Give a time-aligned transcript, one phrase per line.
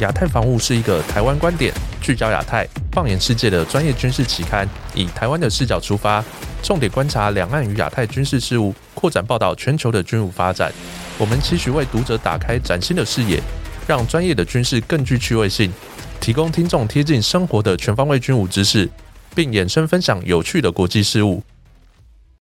[0.00, 6.24] 亚太防务是一个台湾观点、聚焦亚太、放眼世界的专业军事期刊，以台湾的视角出发，
[6.62, 10.72] 重点观察两岸与亚太军事事务，扩展报道全球的军武发展。
[11.18, 13.38] 我们期许为读者打开崭新的视野，
[13.86, 15.70] 让专业的军事更具趣味性，
[16.18, 18.88] 提供听众贴近生活的全方位军武知识，
[19.34, 21.42] 并衍生分享有趣的国际事务。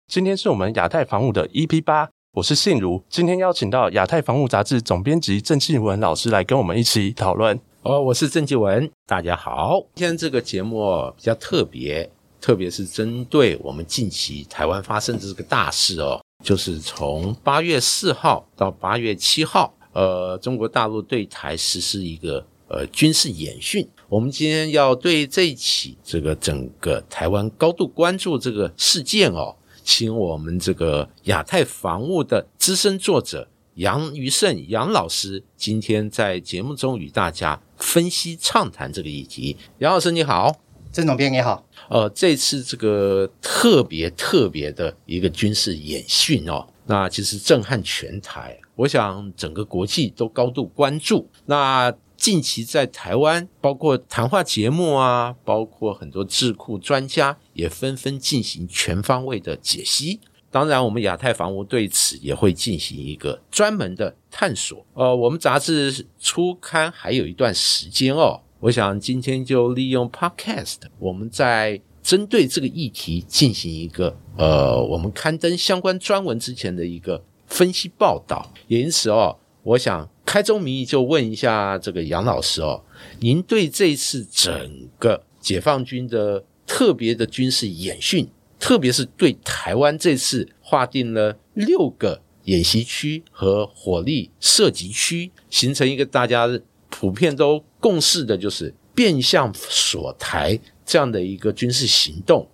[0.09, 2.14] 今天是我们亚太防务的 EP 八。
[2.35, 7.57] 我是信如，今天邀请到亚太防务杂志总编辑郑继文老师来跟我们一起讨论。
[7.83, 9.81] 哦，我是郑继文，大家好。
[9.95, 23.89] 今天这个节目比较特别，特别是针对我们近期台湾发生的这个大事哦，就是从八月四号到八月七号，呃，中国大陆对台实施一个呃军事演训。
[24.09, 29.55] 我们今天要对这起这个整个台湾高度关注这个事件哦。
[29.85, 39.57] 请我们这个亚太防务的资深作者杨余胜杨老师，今天在节目中与大家分析畅谈这个议题。
[39.79, 40.57] 杨老师你好，
[40.91, 41.67] 郑总编你好。
[41.91, 51.29] 呃，这次这个特别特别的一个军事演训哦，那其实震撼全台，我想整个国际都高度关注。
[51.47, 60.21] 那近期在台湾，包括谈话节目啊，包括很多智库专家也纷纷进行全方位的解析。
[60.51, 64.85] 当然，我们亚太防务对此也会进行一个专门的探索。
[64.93, 78.53] 呃，我们杂志初刊还有一段时间哦，我想今天就利用 Podcast，我们在针对这个议题进行一个呃，我们刊登相关专文之前的一个分析报道。
[78.69, 80.09] 也因此哦，我想。
[80.27, 82.83] 开宗明义就问一下这个杨老师哦，
[83.21, 96.49] 您对这次整个解放军的特别的军事演训，特别是对台湾这次划定了六个演习区和火力射击区，形成一个大家
[96.91, 102.49] 普遍都共识的，就是变相锁台这样的一个军事行动，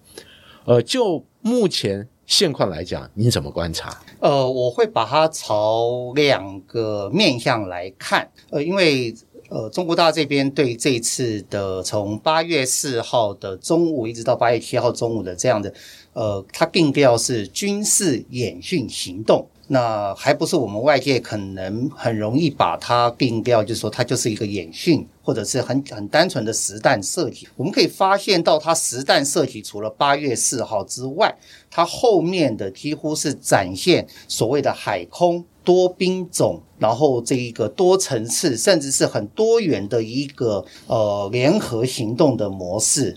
[0.64, 2.08] 呃，就目前。
[2.26, 4.00] 现况来讲，您怎么观察？
[4.20, 8.30] 呃，我会把它朝两个面向来看。
[8.50, 9.12] 呃，因为
[9.50, 15.74] 呃，中国大这边对这次的从八月四号的中午一直到八月七号中午的这样的，
[16.12, 19.46] 呃，它定调是军事演训行动。
[19.72, 27.46] 那还不是我们外界可能很容易把它定调，就是说它就是一个演训，或者是很很单纯的实弹射击。
[27.56, 31.32] 我们可以发现到，它实弹射击除了八月四号之外，
[31.70, 43.16] 它后面的几乎是展现所谓的海空多兵种，然后这一个多层次，甚至是很多元的一个呃联合行动的模式。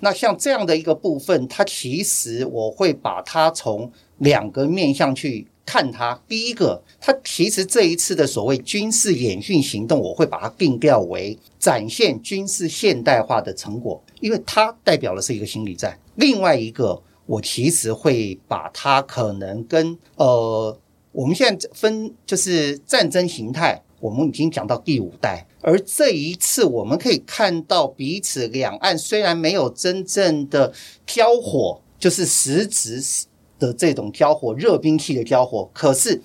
[0.00, 5.46] 那像这样的一个部分，它其实我会把它从两个面向去。
[5.66, 15.96] 看它，第一个，它其实这一次的所谓军事演训行动，我会把它定调为展现军事现代化的成果，因为它代表的是一个心理战。
[16.16, 20.76] 另外一个，我其实会把它可能跟呃，
[21.12, 30.72] 我们现在分就是战争形态，我们已经讲到第五代，而这一次我们可以看到彼此两岸虽然没有真正的
[31.06, 33.02] 交火，就是实质。
[33.60, 36.18] 的这种交火，热兵器的交火，可是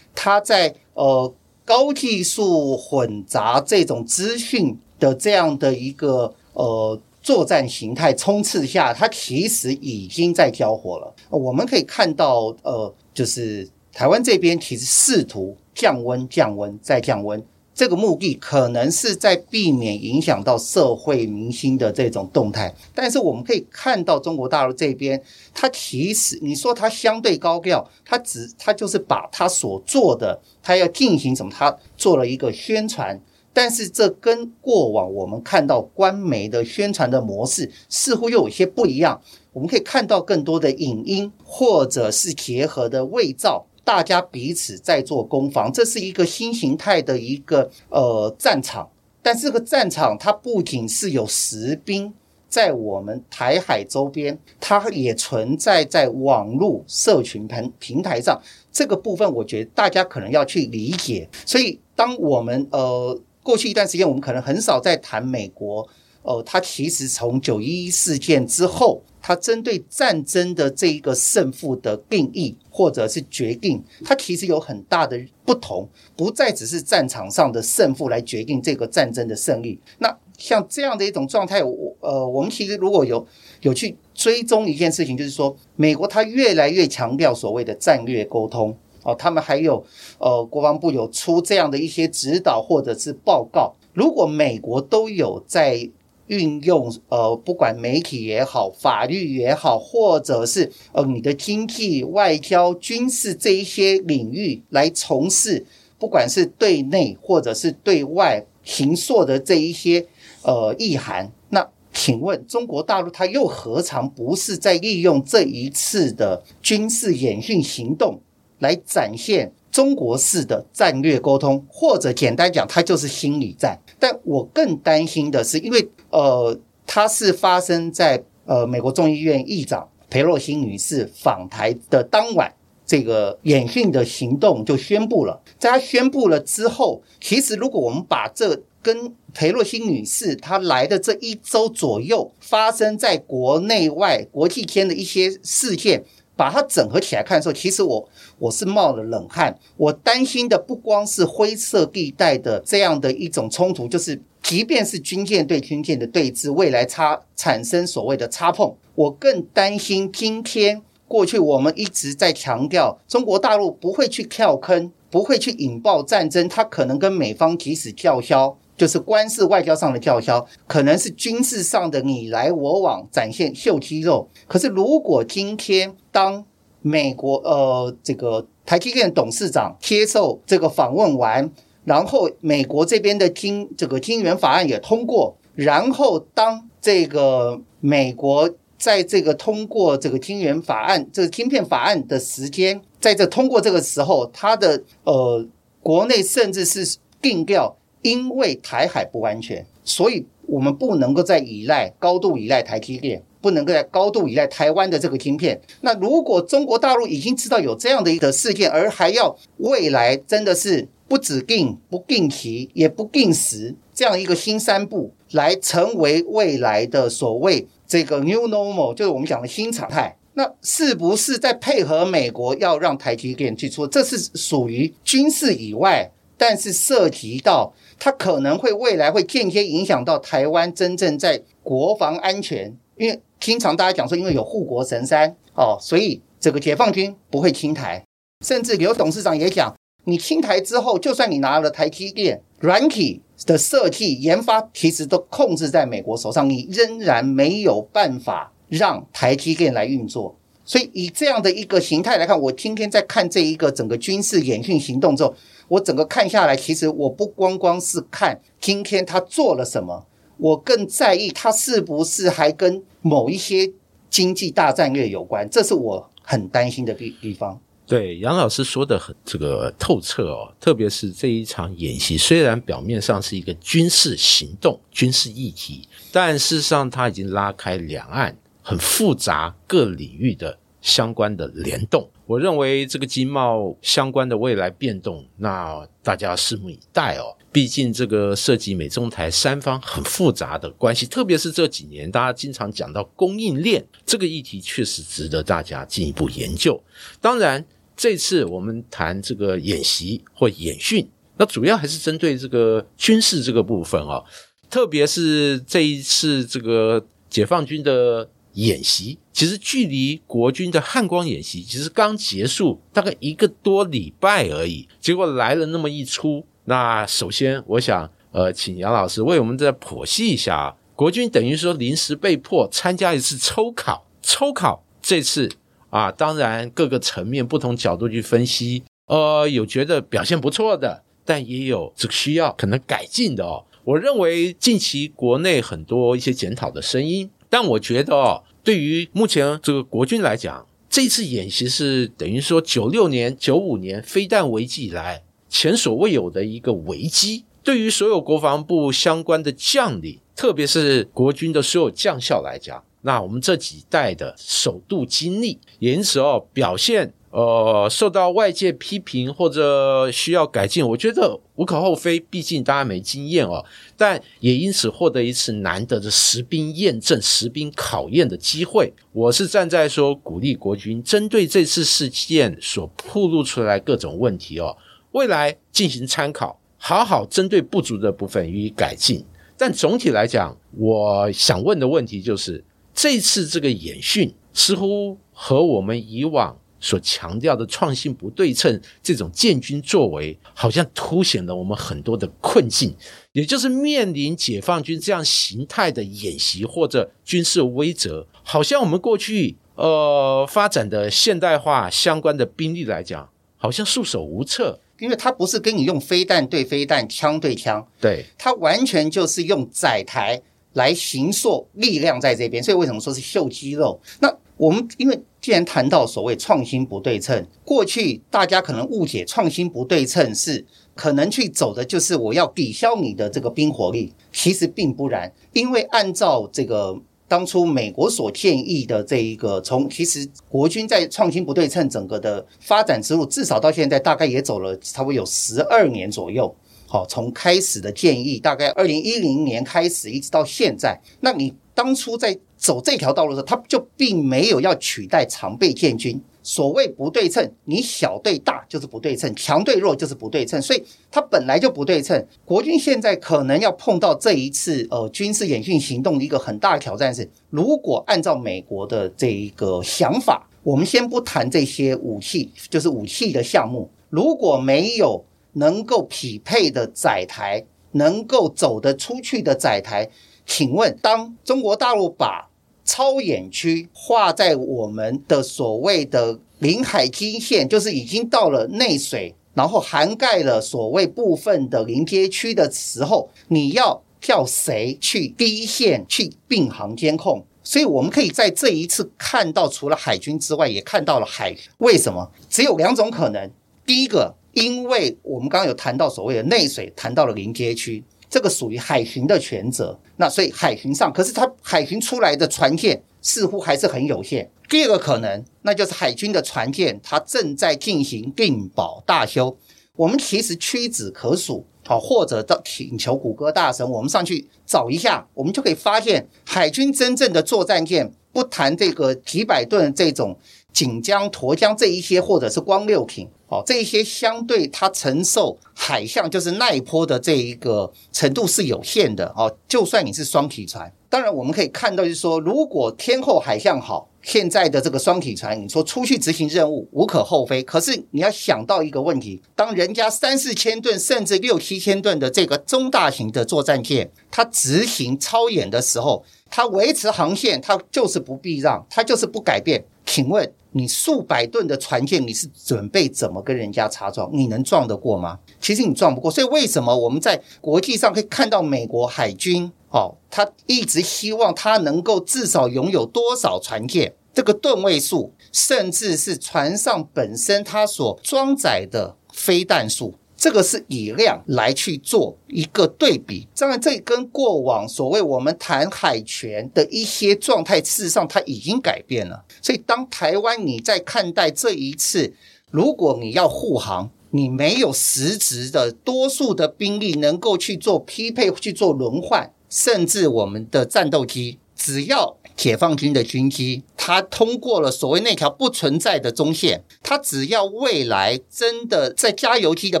[0.14, 1.34] 它在呃
[1.64, 11.14] 高技术混杂这种资讯的这样的一个呃作战形态冲刺下，它其实已经在交火了。
[11.30, 13.66] 我们可以看到，呃，就是
[14.00, 17.44] 台湾这边其实试图降温、降温再降温。
[17.74, 25.22] 这个目的可能是在避免影响到社会民心的这种动态，但是我们可以看到中国大陆这边，
[25.52, 33.20] 它其实你说它相对高调，它只它就是把它所做的，它要进行什么，它做了一个宣传，
[33.52, 39.20] 但是这跟过往我们看到官媒的宣传的模式似乎又有些不一样。
[39.52, 43.66] 我们可以看到更多的影音或者是结合的伪造。
[43.84, 48.88] 大家彼此在做攻防，这是一个新形态的一个呃战场。
[49.22, 52.12] 但这个战场它不仅是有实兵
[52.48, 58.40] 在我们台海周边，它也存在在网络社群平平台上。
[58.72, 61.28] 这个部分我觉得大家可能要去理解。
[61.44, 65.88] 所以，当我们呃过去一段时间，我们可能很少在谈美国。
[66.22, 79.80] 哦，它其实从九一一事件之后，它针对战争的这一个胜负的定义或者是决定，它其实有很大的不同，不再只是战场上的胜负来决定这个战争的胜利。
[79.98, 83.26] 那像这样的一种状态，我呃，我们其实如果有
[83.62, 89.84] 有去追踪一件事情，就是说，美国它越来越强调所谓的战略沟通哦，他们还有
[90.18, 93.74] 呃，国防部有出这样的一些指导或者是报告。
[93.92, 95.90] 如果美国都有在
[96.30, 105.66] 运用呃，不管媒体也好，法律也好，或者是呃你的经济、外交、军事这一些领域来从事，
[105.98, 110.06] 不管是对内或者是对外行硕的这一些
[110.42, 118.20] 呃意涵，那请问中国大陆它又何尝不是在利用这一次的军事演训行动
[118.60, 119.52] 来展现？
[119.70, 123.78] 中国式的战略沟通，或者简单讲，它就是心理战。
[123.98, 132.52] 但我更担心的是，因为呃，它是发生在呃美国众议院议长佩洛西女士访台的当晚，
[132.84, 135.40] 这个演训的行动就宣布了。
[135.58, 146.02] 在他宣布了之后，其实如果我们把这跟佩洛西女士她来的这一周左右发生在国内外国际间的一些事件。
[146.40, 148.08] 把它整合起来看的时候，其实我
[148.38, 149.54] 我是冒了冷汗。
[149.76, 168.56] 我担心的不光是灰色地带的这样的一种冲突，就是即便是军舰对军舰的对峙，未来差产生所谓的擦碰，我更担心今天过去我们一直在强调，中国大陆不会去跳坑，不会去引爆战争，它可能跟美方即使叫嚣。
[168.80, 174.26] 就是官事外交上的叫嚣，可能是军事上的你来我往，展现秀肌肉。
[174.48, 176.42] 可是如果今天当
[176.80, 181.52] 美国呃这个台积电董事长接受这个访问完，
[181.84, 195.46] 然后美国这边的金这个金元法案也通过，然后当这个美国在这个通过这个金元法案这个晶片法案的时间，在这通过这个时候，它的呃
[195.82, 197.76] 国内甚至是定调。
[198.02, 205.60] 因为台海不安全，所以我们不能够再依赖高度依赖台积电，不能够再高度依赖台湾的这个晶片。
[205.82, 223.86] 那如果中国大陆已经知道有这样的一个事件，而还要未来真的是不指定不定期也不定时这样一个新三步，来成为未来的所谓这个 new normal，就是我们讲的新常态，那是不是在配合美国要让台积电去做？
[223.86, 227.72] 这是属于军事以外，但是涉及到。
[228.02, 238.02] 它可能会未来会间接影响到台湾真正在国防安全，因为经常大家讲说，因为有护国神山哦，所以这个解放军不会侵台。
[238.42, 250.34] 甚至刘董事长也讲，你侵台之后，就算你拿了台积电软体的设计研发，其实都控制在美国手上，你仍然没有办法让台积电来运作。
[250.64, 255.34] 所以以这样的一个形态来看，我今天在看这一个整个军事演训行动之后。
[255.70, 260.04] 我整个看下来，其实我不光光是看今天他做了什么，
[260.36, 263.72] 我更在意他是不是还跟某一些
[264.10, 267.60] 经济大战略有关，这是我很担心的地地方。
[267.86, 282.08] 对，杨老师说的很这个透彻哦，特别是这一场演习，虽然表面上是一个军事行动、军事议题，但事实上它已经拉开两岸很复杂各领域的相关的联动。
[282.30, 287.36] 我认为这个经贸相关的未来变动，那大家拭目以待哦。
[287.50, 296.80] 毕竟这个涉及美中台三方很复杂的关系，特别是这几年大家经常讲到供应链这个议题，确实值得大家进一步研究。
[297.20, 297.64] 当然，
[297.96, 301.04] 这次我们谈这个演习或演训，
[301.36, 304.24] 那主要还是针对这个军事这个部分哦，
[304.70, 308.30] 特别是这一次这个解放军的。
[308.54, 316.44] 演习其实距离国军的汉光演习其实刚结束大概一个多礼拜而已，结果来了那么一出。
[316.64, 325.50] 那首先我想呃，请杨老师为我们再剖析一下啊，国军等于说临时被迫参加一次抽考，抽考这次
[325.88, 333.64] 啊，当然各个层面不同角度去分析，呃，有觉得表现不错的，但也有这个需要可能改进的哦。
[333.82, 337.30] 我认为近期国内很多一些检讨的声音。
[337.50, 347.44] 但我觉得哦，对于目前这个国军来讲，这次演习是等于说九六年、九五年飞弹危机以来前所未有的一个危机。
[347.62, 357.12] 对于所有国防部相关的将领，特别是国军的所有将校来讲，那我们这几代的首度经历，因此哦表现。
[357.30, 363.64] 呃，受到外界批评或者需要改进，我觉得无可厚非，毕竟大家没经验哦。
[363.96, 368.92] 但也因此获得一次难得的实兵验证、实兵考验的机会。
[369.12, 374.76] 我是站在说鼓励国军针对这次事件所暴露出来各种问题哦，
[375.12, 379.24] 未来进行参考，好好针对不足的部分予以改进。
[379.56, 386.56] 但总体来讲，我想问的问题就是，这次这个演训似乎和我们以往。
[386.80, 392.96] 所强调的创新不对称这种建军作为，好像凸显了我们很多的困境，
[393.32, 404.80] 也就是面临解放军这样形态的演习或者军事威慑，好像我们过去呃发展的现代化相关的兵力来讲，好像束手无策。
[404.98, 410.38] 因为它不是跟你用飞弹对飞弹、枪对枪，对，它完全就是用载台
[410.74, 412.62] 来形塑力量在这边。
[412.62, 413.98] 所以为什么说是秀肌肉？
[414.20, 427.00] 那我们因为既然谈到所谓创新不对称，过去大家可能误解创新不对称是可能去走的就是我要抵消你的这个兵火力，其实并不然，因为按照这个。
[427.30, 436.52] 当初美国所建议的这一个，从其实国军在创新不对称整个的发展之路，至少到现在大概也走了差不多有十二年左右。
[436.88, 446.20] 好，从开始的建议，大概二零一零年开始，一直到现在，那你当初在走这条道路的时候，他就并没有要取代常备建军。
[446.42, 452.26] 所谓不对称，你小对大就是不对称，强对弱就是不对称，所以它本来就不对称。
[452.46, 470.08] 国军现在可能要碰到这一次呃军事演训行动的一个很大的挑战是，如果按照美国的这一个想法，我们先不谈这些武器，就是武器的项目，如果没有能够匹配的载台，能够走得出去的载台，
[470.46, 472.49] 请问当中国大陆把
[472.90, 487.44] 超演区画在我们的所谓的领海基线，就是已经到了内水，然后涵盖了所谓部分的临街区的时候，你要叫谁去第一线去并行监控？
[487.62, 491.56] 所以我们可以在这一次看到，除了海军之外，也看到了海。
[491.78, 492.28] 为什么？
[492.48, 493.48] 只有两种可能。
[493.86, 498.02] 第一个，因为我们刚刚有谈到所谓的内水，谈到了临街区。
[498.30, 504.48] 这个属于海巡的权责，那所以海巡上，可是它海巡出来的船舰似乎还是很有限。
[504.68, 509.58] 第二个可能，那就是海军的船舰它正在进行定保大修。
[509.96, 520.38] 我们其实屈指可数，好，或者到请求谷歌大神，我们上去找一下，我们就可以发现，海军真正的作战舰，不谈这个几百吨这种
[520.72, 523.28] 锦江、沱江这一些，或者是光六艇。
[523.48, 529.52] 哦，这一些相对它承受海象就是耐波的这一个程度是有限的哦。
[529.66, 537.60] 就算你是双体船，当然我们可以看到，就是说，如果天后海象好，现在的这个双体船，你说出去执行任务无可厚非。
[537.64, 549.84] 可是你要想到一个问题，当人家三四千吨甚至六七千吨的这个中大型的作战舰，它执行超演的时候，它维持航线，它就是不避让，它就是不改变。
[550.06, 550.52] 请问？
[550.72, 554.30] 你数百吨的船舰，你是准备怎么跟人家擦撞？
[554.32, 555.38] 你能撞得过吗？
[555.60, 556.30] 其实你撞不过。
[556.30, 564.14] 所以为什么我们在国际上可以看到美国海军哦，他一直希望他能够至少拥有多少船舰？
[564.32, 570.14] 这个吨位数，甚至是船上本身它所装载的飞弹数。
[570.40, 579.44] 这个是以量来去做一个对比，当然这跟过往所谓我们谈海权的一些状态，事实上它已经改变了。
[579.60, 582.32] 所以当台湾你在看待这一次，
[582.70, 592.38] 如果你要护航，你没有实质的多数的兵力能够去做匹配、去做轮换，甚至我们的战斗机，只要。
[592.56, 600.00] 解放军的军机，它通过了所谓那条不存在的中线，它只要未来真的在加油机的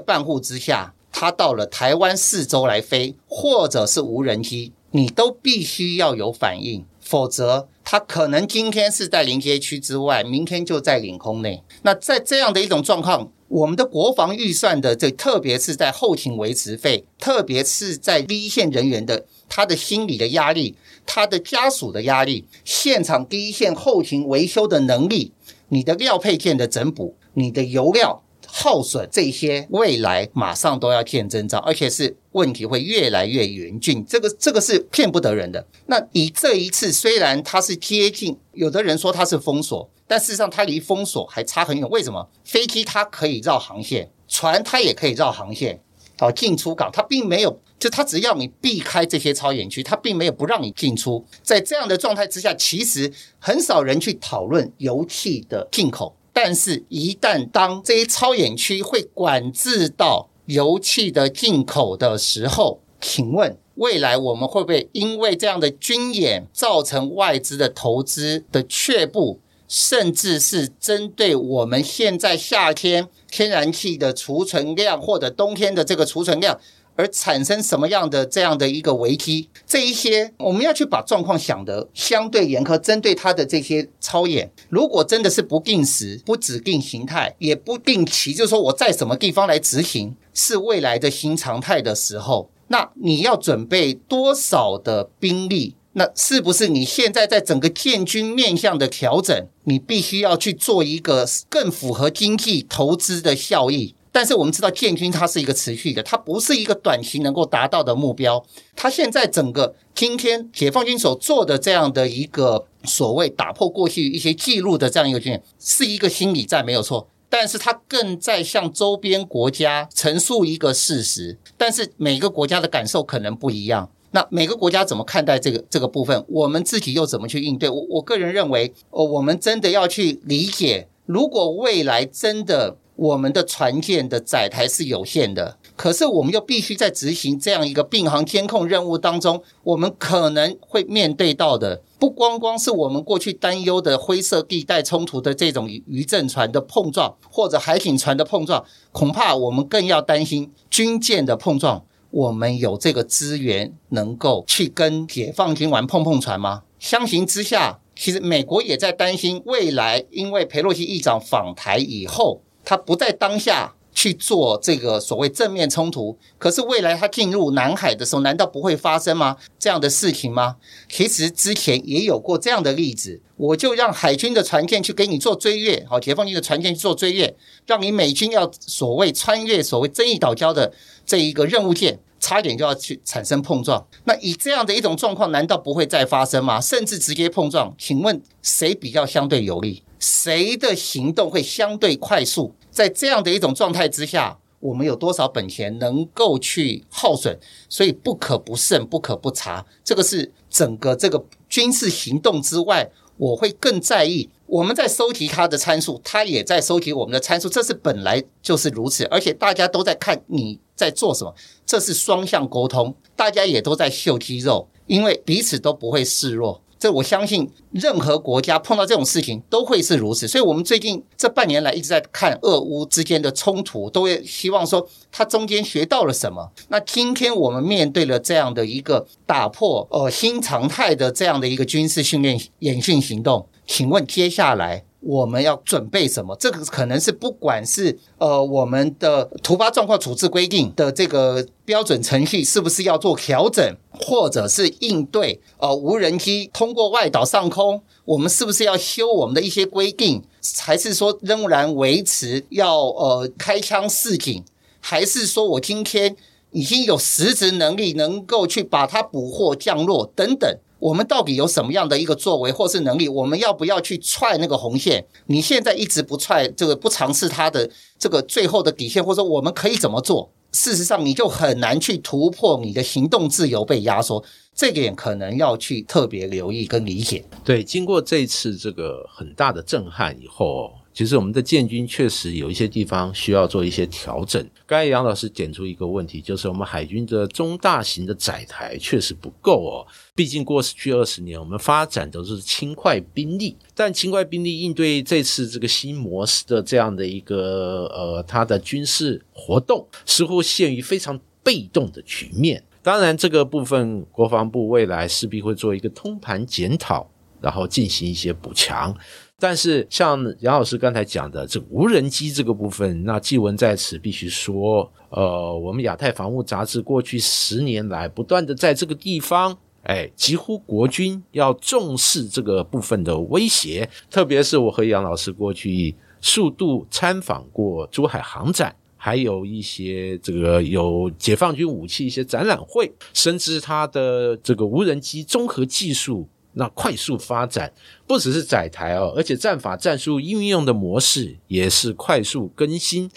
[0.00, 11.62] 伴护之下，它到了台湾四周来飞，或者是无人机，你都必须要有反应，否则它可能今天是在临街区之外，明天就在领空内。
[11.82, 20.74] 那在这样的一种状况，我们的国防预算的这，特别是在后勤维持费，特别是在一线人员的他的心理的压力。
[21.06, 25.32] 他的家属的压力，现场第一线后勤维修的能力，
[25.70, 35.66] 你的料配件的整补，你的油料耗损，这些未来马上都要见征兆，而且是问题会越来越严峻，这个这个是骗不得人的。
[35.86, 41.88] 那以这一次，虽然它是接近，有的人说它是封锁，但事实上它离封锁还差很远。
[41.90, 42.28] 为什么？
[42.44, 45.80] 飞机它可以绕航线，船它也可以绕航线，
[46.20, 47.58] 好进出港，它并没有。
[47.78, 51.24] 就他只要你避开这些超远区，他并没有不让你进出。
[51.42, 56.14] 在这样的状态之下，其实很少人去讨论油气的进口。
[56.30, 76.58] 但是，一旦当这些超远区会管制到油气的进口的时候，请问未来我们会不会因为这样的军演造成外资的投资的却步，甚至是针对我们现在夏天天然气的储存量或者冬天的这个储存量？
[76.96, 79.48] 而产生什么样的这样的一个危机？
[79.66, 95.76] 这一些我们要去把状况想得相对严苛，针对它的这些超演，如果真的是不定时、不指定形态，也不定期，就是说我在什么地方来执行，是未来的新常态的时候，那你要准备多少的兵力？
[95.92, 103.94] 那是不是你现在在整个建军面向的调整，你必须要去做一个更符合经济投资的效益？
[104.12, 108.44] 但是我们知道建军它是一个持续的，它不是一个短期能够达到的目标。
[108.74, 121.38] 它现在整个今天解放军所做的这样的一个所谓打破过去一些记录的这样一个军演，是一个心理战没有错，但是它更在向周边国家陈述一个事实。
[121.56, 123.90] 但是每个国家的感受可能不一样。
[124.12, 126.24] 那每个国家怎么看待这个这个部分？
[126.28, 127.68] 我们自己又怎么去应对？
[127.68, 151.84] 我我个人认为，哦，我们真的要去理解，如果未来真的我们的船舰的载台是有限的，可是我们又必须在执行这样一个并航监控任务当中，我们可能会面对到的，不光光是我们过去担忧的灰色地带冲突的这种渔政船的碰撞，或者海警船的碰撞，恐怕我们更要担心军舰的碰撞。
[152.10, 156.62] 我们有这个资源能够去跟解放军玩碰碰船吗？
[156.78, 163.74] 相形之下，其实美国也在担心未来，因为佩洛西议长访台以后，他不在当下。
[164.00, 169.36] 去做这个所谓正面冲突，可是未来他进入南海的时候，难道不会发生吗？
[169.58, 170.56] 这样的事情吗？
[170.88, 180.72] 其实之前也有过这样的例子，我就让海军的船舰去给你做追越，好，解放军的船舰去做追越，让你美军要所谓穿越所谓争议岛礁的
[181.04, 183.86] 这一个任务舰，差点就要去产生碰撞。
[184.04, 186.58] 那以这样的一种状况，难道不会再发生吗？
[186.58, 187.74] 甚至直接碰撞？
[187.76, 189.82] 请问谁比较相对有利？
[189.98, 192.54] 谁的行动会相对快速？
[192.70, 197.38] 在这样的一种状态之下，我们有多少本钱能够去耗损？
[197.68, 199.64] 所以不可不慎，不可不查。
[199.82, 204.28] 这个是整个这个军事行动之外，我会更在意。
[204.46, 209.04] 我们在收集它的参数，它也在收集我们的参数，这是本来就是如此。
[209.04, 211.34] 而且大家都在看你在做什么，
[211.64, 216.60] 这是双向沟通，大家也都在秀肌肉，因为彼此都不会示弱。
[216.80, 220.26] 这我相信，任何国家碰到这种事情都会是如此。
[220.26, 226.50] 所以，我们最近这半年来一直在看俄乌之间的冲突，都会希望说它中间学到了什么。
[226.68, 234.84] 那今天我们面对了这样的一个打破呃新常态的这样的一个军事训练演训行动，请问接下来？
[235.00, 236.36] 我们要准备什么？
[236.36, 250.22] 这个可能是不管是呃我们的突发状况处置规定的这个标准程序是不是要做调整，或者是应对呃无人机通过外岛上空，我们是不是要修我们的一些规定，
[250.58, 254.44] 还是说仍然维持要呃开枪示警，
[254.80, 256.14] 还是说我今天
[256.50, 260.58] 已经有实质能力能够去把它捕获降落等等？
[260.80, 263.08] 我们到底有什么样的一个作为或是能力？
[263.08, 265.04] 我们要不要去踹那个红线？
[265.26, 270.32] 你现在一直不踹这个，不尝试它的这个最后的底线，或者说我们可以怎么做？
[270.52, 277.24] 事实上，你就很难去突破你的行动自由被压缩，这点可能要去特别留意跟理解。
[277.44, 280.72] 对，经过这次这个很大的震撼以后。
[281.00, 284.46] 其实我们的建军确实有一些地方需要做一些调整。
[284.66, 289.86] 刚才杨老师点出一个问题，就是我们海军的中大型的载台确实不够哦。
[290.14, 302.62] 毕竟过去二十年，我们发展都是轻快兵力，但轻快兵力应对这次这个新模式的这样的一个呃，它的军事活动似乎陷于非常被动的局面。
[302.82, 307.10] 当然，这个部分国防部未来势必会做一个通盘检讨，
[307.40, 308.94] 然后进行一些补强。
[309.40, 323.88] 但是，像杨老师刚才讲的这无人机这个部分，那纪文在此必须说，呃，我们亚太防务杂志过去十年来不断的在这个地方，哎，几乎国军要重视这个部分的威胁。
[324.10, 336.28] 特别是我和杨老师过去数度参访过珠海航展，还有一些这个有解放军武器一些展览会，深知它的这个无人机综合技术。
[336.52, 337.72] 那快速发展
[338.06, 343.10] 不只是载台哦，而且战法战术运用的模式也是快速更新。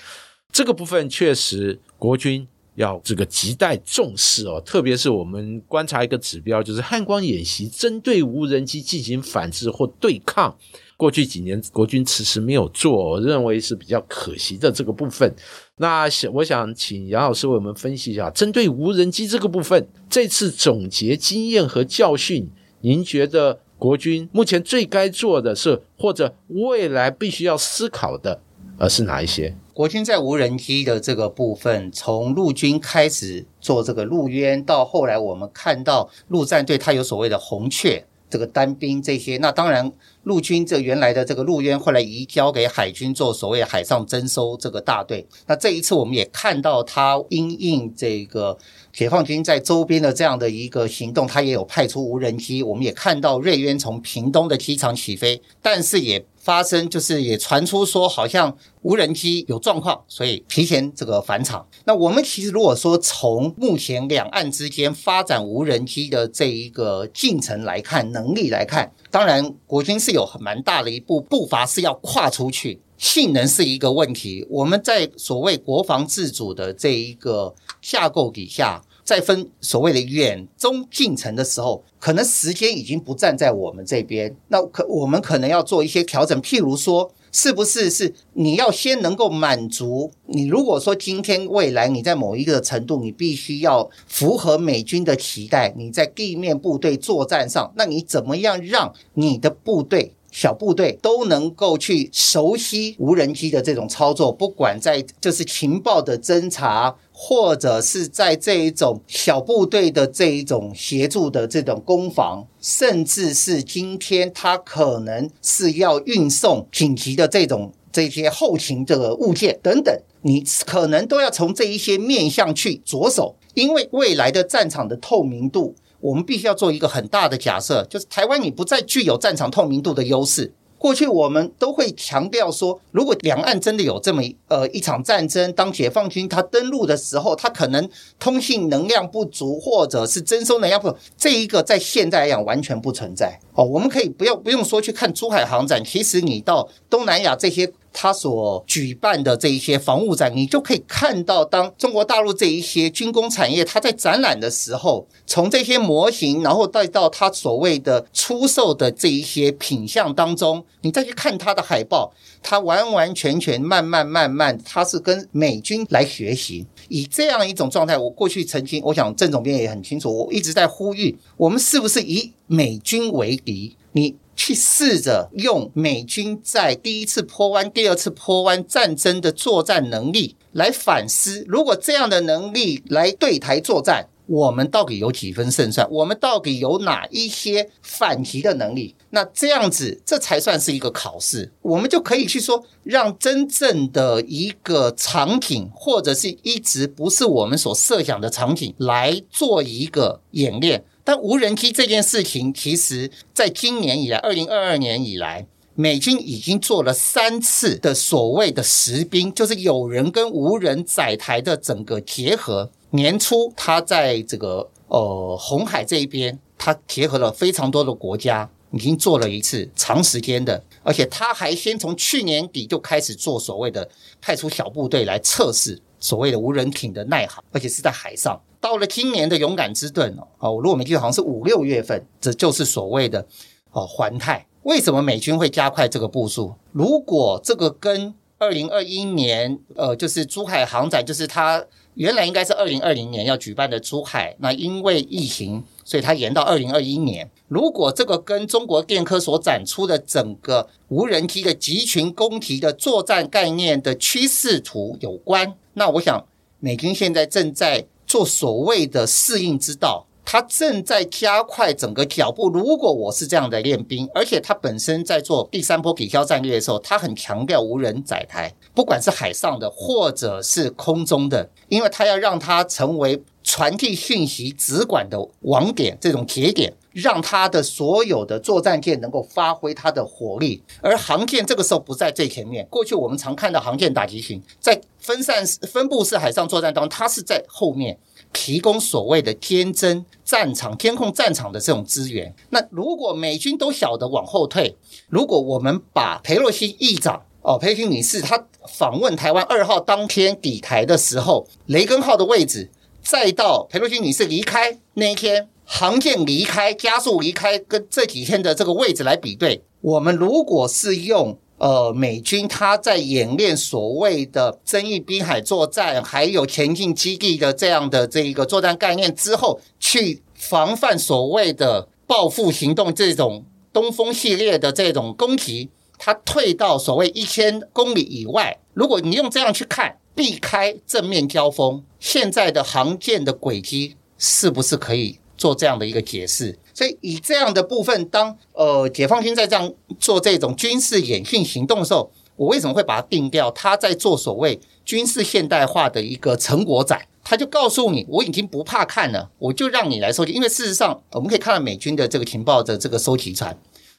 [0.51, 4.61] 这个部分确实国军要这个亟待重视哦。
[4.63, 10.55] 特别是我们观察一个指标，就是汉光演习针对无人机进行反制或对抗，
[10.95, 15.33] 过去几年国军迟迟没有做，我认为是比较可惜的这个部分。
[15.77, 22.47] 那我想请杨老师为我们分析一下，针对无人机这个部分，这次总结经验和教训。
[22.85, 28.41] 您觉得国军目前最该做的是，或者未来必须要思考的，
[28.77, 29.55] 呃，是哪一些？
[29.73, 38.05] 国军在无人机的这个部分，从陆军开始做这个陆渊，到后来我们看到陆战队它有所谓的红雀。
[38.33, 39.91] 这个单兵这些，那当然
[40.23, 45.23] 陆军这原来的这个陆渊后来移交给海军做所谓海上征收这个大队。
[45.45, 48.57] 那这一次我们也看到他因应这个
[48.91, 52.63] 解放军在周边的这样的一个行动，他也有派出无人机。
[52.63, 56.25] 我们也看到瑞渊从屏东的机场起飞，但是也。
[56.43, 61.65] 发生就是也传出说好像无人机有状况，所以提前这个返场。
[61.85, 74.45] 那我们其实如果说从目前两岸之间发展无人机的这一个进程来看，能力来看，当然国军是有很蛮大的一步步伐是要跨出去，性能是一个问题。
[74.49, 78.83] 我们在所谓国防自主的这一个架构底下。
[79.03, 86.41] 在分所谓的远中近程的时候，可能时间已经不站在我们这边，那可我们可能要做一些调整。
[86.41, 90.45] 譬如说，是不是是你要先能够满足你？
[90.45, 100.13] 如果说今天未来你在某一个程度，你必须要符合美军的期待，你在地面部队作战上，那你怎么样让你的部队？
[100.33, 125.75] 小部队都能够去熟悉无人机的这种操作，不管在就是情报的侦查，或者是在这一种小部队的这一种协助的这种攻防，甚至是今天他可能是要运送紧急的这种这些后勤的物件等等，你可能都要从这一些面向去着手，因为未来的战场的透明度。
[126.03, 130.51] 我们必须要做一个很大的假设，就是台湾你不再具有战场透明度的优势。
[130.77, 137.89] 过去我们都会强调说，如果两岸真的有这么呃一场战争，当解放军他登陆的时候，他可能
[138.19, 143.39] 通信能量不足，或者是征收能量不足，这一个在现在来讲完全不存在。
[143.53, 147.71] 哦，我们可以不要不用说去看珠海航展，其实你到东南亚这些。
[147.93, 167.95] 他所举办的这一些防务展，你就可以看到，当中国大陆这一些军工产业，它在展览的时候，从这些模型，然后带到它所谓的出售的这一些品相当中，你再去看它的海报，它完完全全、慢慢慢慢，它是跟美军来学习，以这样一种状态。
[167.95, 173.77] 我过去曾经，我想郑总编也很清楚，我一直在呼吁，我们是不是以美军为敌？
[173.91, 174.15] 你。
[174.45, 185.89] 去试着用美军在第一次坡湾、第二次坡湾战争的作战能力来反思，如果这样的能力来对台作战，我们到底有几分胜算？
[185.89, 188.93] 我们到底有哪一些反击的能力？
[189.11, 200.83] 那这样子，这才算是一个考试，我们就可以去说，让真正的一个场景，或者是一直不是我们所设想的场景，来做一个演练。
[201.03, 212.71] 但无人机这件事情，其实在今年以来，二零二二年以来，美军已经做了三次的所谓的实兵，就是有人跟无人载台的整个结合。
[212.91, 223.89] 年初，他在这个呃红海这一边，他结合了非常多的国家，已经做了一次长时间的，而且他还先从去年底就开始做所谓的
[224.21, 228.37] 派出小部队来测试所谓的无人艇的耐航，而且是在海上。
[228.59, 233.25] 到了今年的勇敢之盾哦，哦，如果没记错，好像是五六月份，这就是所谓的
[233.71, 234.45] 哦环太。
[234.63, 236.55] 为什么美军会加快这个步数？
[236.73, 238.13] 如果这个跟
[238.43, 247.29] 二零二一年，呃，就是珠海航展，就是它原来应该是二零二零年要举办的珠海，那因为疫情，所以它延到二零二一年。
[247.47, 256.25] 如果这个跟中国电科所展出的整个无人机的集群攻击的作战概念的趋势图有关，那我想
[256.59, 257.85] 美军现在正在。
[258.05, 262.49] 做所谓的适应之道，他正在加快整个脚步。
[262.49, 280.63] 如果我是这样的练兵，而且他本身在做第三波抵消战略的时候，他很强调无人载台，不管是海上的或者是空中的，因为他要让它成为传递讯息直管的网点，这种节点，让他的所有的作战舰能够发挥它的火力。
[280.81, 284.81] 而航舰这个时候不在最前面，过去我们常看到航舰打击群在。
[285.03, 287.99] 分散分布式海上作战当中，它是在后面
[288.33, 292.33] 提供所谓的天真战场、监控战场的这种资源。
[292.49, 294.75] 那如果美军都晓得往后退，
[295.07, 302.69] 如果我们把佩洛西议长哦，佩洛西女士她访问台湾二号当天抵台的时候，雷根号的位置，
[303.01, 311.37] 再到佩洛西女士离开那一天，航舰离开、加速离开，跟这几天的这个位置来比对，我们如果是用。
[311.57, 325.69] 呃，美军他在演练所谓的争议滨海作战，还有前进基地的这样的这一个作战概念之后，去防范所谓的报复行动这种东风系列的这种攻击。
[325.97, 328.59] 它退到所谓一千公里以外。
[328.73, 336.59] 如果你用这样去看，避开正面交锋，现在的航舰的轨迹是不是可以做这样的一个解释？
[336.73, 343.51] 所以以这样的部分，当呃解放军在这样做这种军事演训行动的时候，我为什么会把它定掉？
[343.51, 350.31] 他在做所谓军事现代化的一个成果展，他就告诉你，我已经不怕看了，我就让你来收集。
[350.33, 353.55] 因为事实上，我们可以看到美军的这个情报的这个收集船，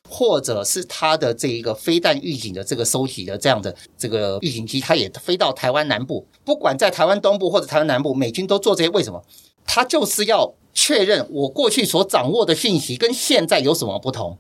[0.09, 8.91] 或者是他的这一个飞弹预警的这个收集的这样的这个预警机，它也飞到台湾南部，不管在台湾东部或者台湾南部，美军都做这些。
[8.91, 9.23] 为什么？
[9.65, 14.37] 他就是要确认我过去所掌握的信息跟现在有什么不同。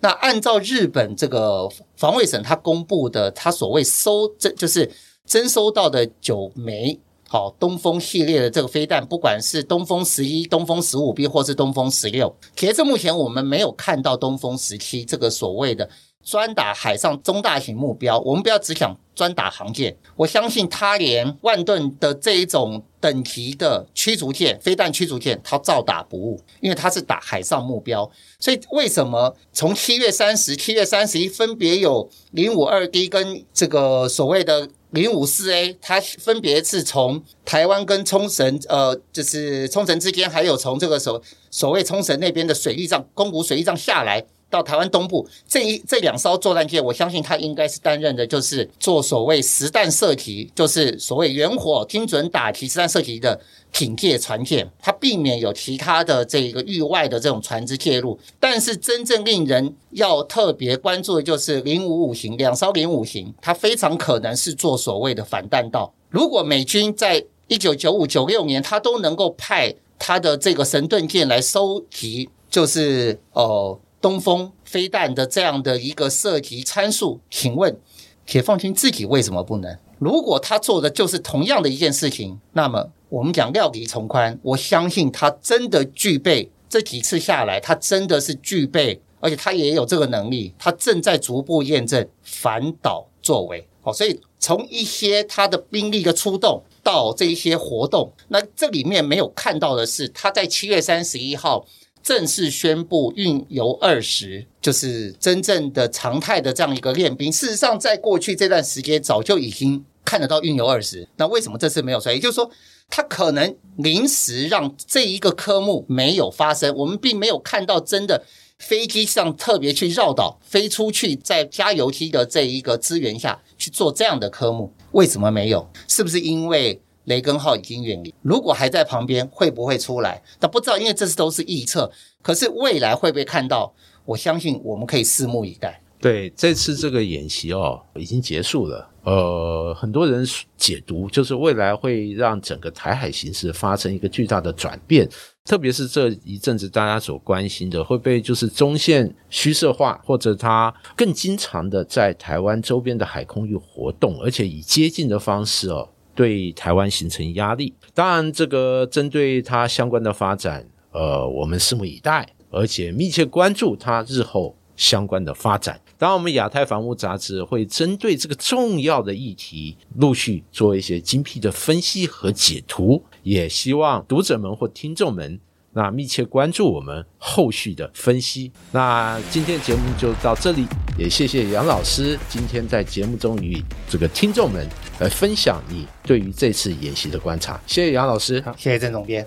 [0.00, 4.90] 那按照日本这个防卫省他公布的，他所谓收这就是
[5.24, 15.88] 征收到的九枚好东风系列的这个飞弹，不管是东风十一、东风十五 B 或是东风十六，截至目前我们没有看到东风十七这个所谓的。
[16.26, 19.96] 专打海上中大型目标，我们不要只想专打航舰。
[20.16, 28.10] 我相信他连万吨的这一种等级的驱逐舰、飞弹驱逐舰，他照打不误，因为他是打海上目标。
[28.40, 44.26] 所以为什么从七月三十、七月三十一分别有零五二 D 跟这个所谓的零五四 A，它分别是从台湾跟冲绳，呃，就是冲绳之间，还有从这个所所谓冲绳那边的水域上，宫古水域上下来。
[44.48, 53.38] 到台湾东部这一这两艘作战舰，我相信他应该是担任的，就是做所谓实弹射击，就是所谓远火精准打击实弹射击的
[53.72, 58.16] 警戒船舰，它避免有其他的这个域外的这种船只介入。
[58.38, 65.92] 但是真正令人要特别关注的就是零五五型两艘零五型，它非常可能是做所谓的反弹道。
[66.08, 73.78] 如果美军在一九九五九六年，他都能够派他的这个神盾舰来收集，就是哦。
[74.00, 77.76] 东风飞弹的这样的一个涉及参数，请问
[78.24, 79.78] 解放军自己为什么不能？
[79.98, 93.66] 如果他做的就是同样的一件事情，那么我们讲料敌从宽，我相信他真的具备这几次下来，他真的是具备，而且他也有这个能力，他正在逐步验证反导作为。
[93.80, 101.64] 好，所以从一些他的兵力的出动到这一些活动，那这里面没有看到的是，他在七月三十一号。
[102.06, 107.32] 正式宣布运油二十，就是真正的常态的这样一个练兵。
[107.32, 111.08] 事实上，在过去这段时间，早就已经看得到运油二十。
[111.16, 112.14] 那为什么这次没有出来？
[112.14, 112.48] 也就是说，
[112.88, 116.72] 他可能临时让这一个科目没有发生。
[116.76, 118.24] 我们并没有看到真的
[118.56, 124.72] 飞机上特别去绕岛飞出去，在加油机的这一个资源下去做这样的科目。
[124.92, 125.68] 为什么没有？
[125.88, 126.80] 是不是因为？
[127.06, 130.22] 雷根号已经远离，如果还在旁边，会不会出来？
[130.38, 131.90] 但不知道，因为这次都是预测。
[132.22, 133.74] 可是未来会不会看到？
[134.04, 135.82] 我相信我们可以拭目以待。
[136.00, 138.88] 对，这次这个演习哦，已经结束了。
[139.02, 140.24] 呃，很多人
[140.56, 145.08] 解读就是未来会让整个台海形势发生一个巨大的转变，
[145.44, 155.88] 特别是这一阵子大家所关心的，会被就是中线虚设化，或者它更经常的在台湾周边的海空域活动，而且以接近的方式哦。
[156.16, 165.78] 对台湾形成压力，当然，这个针对它相关的发展，呃，我们拭目以待，而且密切关注它日后相关的发展。
[165.98, 175.38] 当然，我们亚太房屋杂志会针对这个重要的议题，陆续做一些精辟的分析和解读，也希望读者们或听众们。
[175.76, 178.50] 那密切关注我们后续的分析。
[178.72, 180.64] 那今天节目就到这里，
[180.98, 184.66] 也谢谢杨老师今天在节目中与这个听众们
[185.00, 187.60] 来分享你对于这次演习的观察。
[187.66, 189.26] 谢谢杨老师，谢谢郑总编，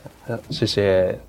[0.49, 1.19] 谢谢。